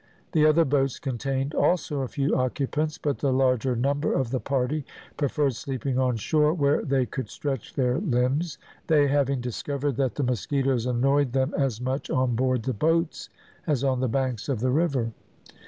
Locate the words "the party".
4.31-4.83